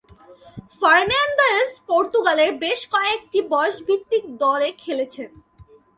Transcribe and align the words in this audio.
Fernandez 0.81 1.69
পর্তুগালের 1.87 2.51
বেশ 2.63 2.79
কয়েকটি 2.93 3.39
বয়সভিত্তিক 3.51 4.23
দলে 4.43 4.69
খেলেছেন। 4.83 5.29